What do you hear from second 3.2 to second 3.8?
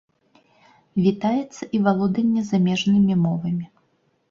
мовамі.